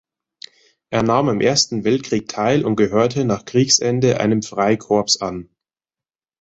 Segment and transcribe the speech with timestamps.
[0.89, 5.47] Er nahm am Ersten Weltkrieg teil und gehörte nach Kriegsende einem Freikorps an.